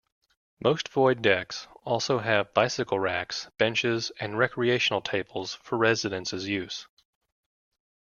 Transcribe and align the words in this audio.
Most 0.63 0.89
void 0.89 1.21
decks 1.21 1.67
also 1.85 2.17
have 2.17 2.55
bicycle 2.55 2.99
racks, 2.99 3.47
benches, 3.59 4.11
and 4.19 4.35
recreational 4.35 5.01
tables 5.01 5.53
for 5.53 5.77
residents' 5.77 6.33
use. 6.33 6.87